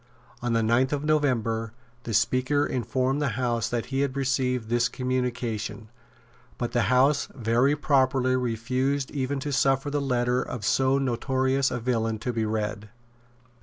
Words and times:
On 0.41 0.53
the 0.53 0.63
ninth 0.63 0.91
of 0.93 1.03
November 1.05 1.73
the 2.05 2.13
Speaker 2.15 2.65
informed 2.65 3.21
the 3.21 3.37
House 3.37 3.69
that 3.69 3.85
he 3.93 3.99
had 3.99 4.17
received 4.17 4.67
this 4.67 4.89
communication; 4.89 5.89
but 6.57 6.71
the 6.71 6.89
House 6.89 7.27
very 7.35 7.75
properly 7.75 8.35
refused 8.35 9.11
even 9.11 9.39
to 9.41 9.51
suffer 9.53 9.91
the 9.91 10.01
letter 10.01 10.41
of 10.41 10.65
so 10.65 10.97
notorious 10.97 11.69
a 11.69 11.79
villain 11.79 12.17
to 12.17 12.33
be 12.33 12.45
read. 12.45 12.89